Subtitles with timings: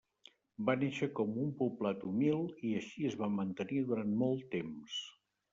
[0.69, 4.99] Va néixer com un poblat humil i així es va mantenir durant molt temps.